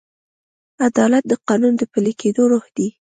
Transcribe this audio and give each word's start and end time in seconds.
عدالت 0.87 1.23
د 1.27 1.33
قانون 1.47 1.73
د 1.77 1.83
پلي 1.93 2.13
کېدو 2.21 2.41
روح 2.51 2.65
دی. 2.77 2.87